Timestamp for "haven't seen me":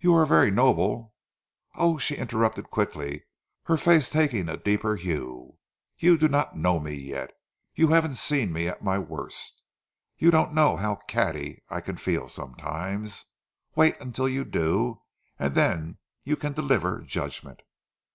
7.88-8.68